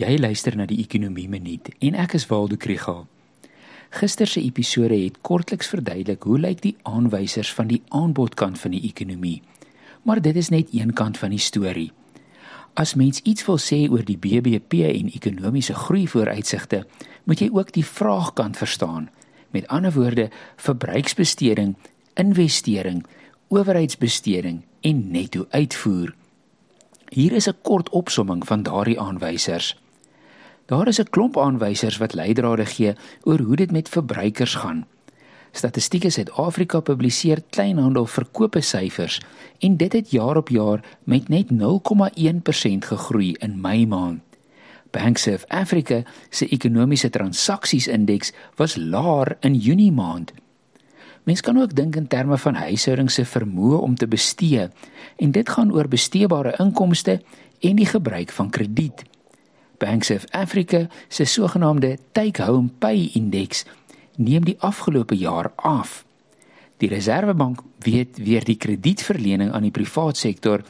[0.00, 3.02] Jy luister na die Ekonomie Minuut en ek is Waldo Krügel.
[3.92, 8.80] Gister se episode het kortliks verduidelik hoe lyk die aanwysers van die aanbodkant van die
[8.88, 9.42] ekonomie.
[10.08, 11.90] Maar dit is net een kant van die storie.
[12.72, 16.86] As mens iets wil sê oor die BBP en ekonomiese groei vooruitsigte,
[17.28, 19.10] moet jy ook die vraagkant verstaan.
[19.52, 21.76] Met ander woorde, verbruiksbesteding,
[22.16, 23.04] investering,
[23.52, 26.16] owerheidsbesteding en netto uitvoer.
[27.12, 29.76] Hier is 'n kort opsomming van daardie aanwysers.
[30.66, 34.86] Daar is 'n klomp aanwysers wat leidrade gee oor hoe dit met verbruikers gaan.
[35.52, 39.20] Statistiek Suid-Afrika publiseer kleinhandel verkope syfers
[39.58, 44.20] en dit het jaar op jaar met net 0,1% gegroei in Mei maand.
[44.90, 50.32] Banks of Africa se ekonomiese transaksies indeks was laer in Junie maand.
[51.22, 54.68] Mens kan ook dink in terme van huishoudings se vermoë om te bestee
[55.16, 57.20] en dit gaan oor besteebare inkomste
[57.60, 59.04] en die gebruik van krediet.
[59.82, 63.64] Banks of Africa se sogenaamde Take Home Pay Index
[64.16, 66.04] neem die afgelope jaar af.
[66.78, 70.62] Die Reserwebank weet weer die kredietverlening aan die private sektor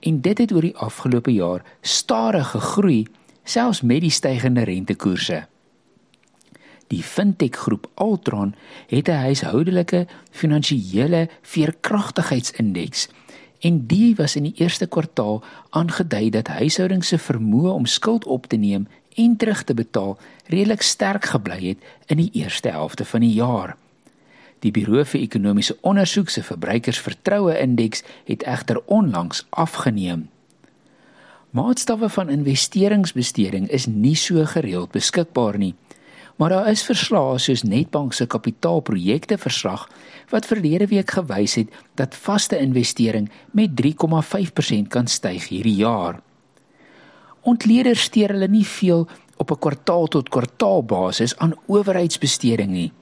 [0.00, 3.06] en dit het oor die afgelope jaar stadig gegroei
[3.44, 5.46] selfs met die stygende rentekoerse.
[6.92, 8.54] Die fintech groep Altron
[8.92, 13.08] het 'n huishoudelike finansiële veerkragtigheidsindeks
[13.58, 18.46] en die was in die eerste kwartaal aangedui dat huishoudings se vermoë om skuld op
[18.46, 18.86] te neem
[19.18, 23.76] en terug te betaal redelik sterk gebly het in die eerste helfte van die jaar.
[24.58, 30.28] Die Buro vir Ekonomiese Onderzoek se verbruikersvertroue indeks het egter onlangs afgeneem.
[31.50, 35.74] Maatstawwe van investeringsbesteding is nie so gereeld beskikbaar nie.
[36.38, 39.88] Maar daar is verslae soos Netbank se kapitaalprojekte verslag
[40.30, 46.20] wat verlede week gewys het dat vaste investering met 3,5% kan styg hierdie jaar.
[47.42, 52.92] Ontleeders steur hulle nie veel op 'n kwartaal tot kwartaal basis aan owerheidsbesteding nie.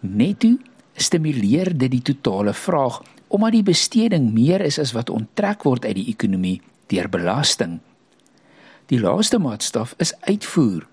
[0.00, 0.56] Netto
[0.94, 5.94] stimuleer dit die totale vraag omdat die besteding meer is as wat onttrek word uit
[5.94, 7.80] die ekonomie deur belasting.
[8.86, 10.86] Die laaste maatstaf is uitvoer.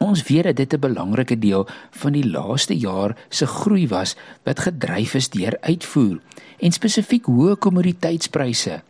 [0.00, 4.58] Ons weet dat dit 'n belangrike deel van die laaste jaar se groei was wat
[4.58, 6.20] gedryf is deur uitvoer
[6.58, 8.82] en spesifiek hoë kommoditeitspryse.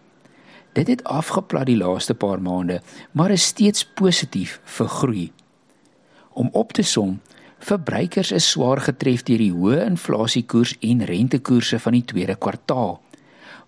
[0.73, 2.81] Dit het afgeplat die laaste paar maande,
[3.13, 5.33] maar is steeds positief vir groei.
[6.33, 7.21] Om op te som,
[7.59, 13.01] verbruikers is swaar getref deur die hoë inflasiekoers en rentekoerse van die tweede kwartaal.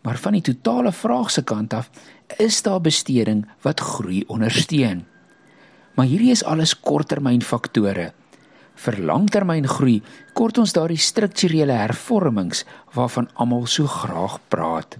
[0.02, 1.90] Maar van die totale vraag se kant af,
[2.38, 5.11] is daar besteding wat groei ondersteun.
[5.94, 8.12] Maar hierdie is alles korttermynfaktore.
[8.82, 10.00] Vir langtermyngroei
[10.34, 12.64] kort ons daardie strukturele hervormings
[12.96, 14.96] waarvan almal so graag praat.